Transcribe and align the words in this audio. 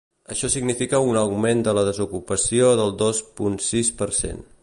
Això 0.35 0.47
significa 0.53 1.01
un 1.09 1.19
augment 1.19 1.61
de 1.67 1.75
la 1.79 1.83
desocupació 1.89 2.73
del 2.81 2.97
dos 3.05 3.23
punt 3.41 3.61
sis 3.67 3.95
per 4.03 4.09
cent. 4.23 4.45